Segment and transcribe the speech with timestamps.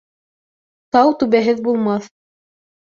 [0.97, 2.11] Тау түбәһеҙ булмаҫ.